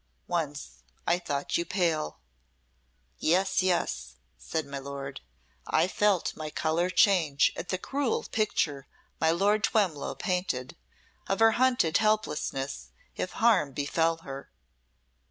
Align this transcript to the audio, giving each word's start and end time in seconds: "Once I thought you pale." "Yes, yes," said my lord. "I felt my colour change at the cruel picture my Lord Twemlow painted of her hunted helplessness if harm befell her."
"Once 0.27 0.81
I 1.05 1.19
thought 1.19 1.59
you 1.59 1.63
pale." 1.63 2.21
"Yes, 3.19 3.61
yes," 3.61 4.15
said 4.35 4.65
my 4.65 4.79
lord. 4.79 5.21
"I 5.67 5.87
felt 5.87 6.35
my 6.35 6.49
colour 6.49 6.89
change 6.89 7.53
at 7.55 7.69
the 7.69 7.77
cruel 7.77 8.23
picture 8.31 8.87
my 9.19 9.29
Lord 9.29 9.63
Twemlow 9.63 10.15
painted 10.15 10.75
of 11.27 11.39
her 11.39 11.51
hunted 11.51 11.97
helplessness 11.99 12.89
if 13.15 13.33
harm 13.33 13.73
befell 13.73 14.17
her." 14.25 14.49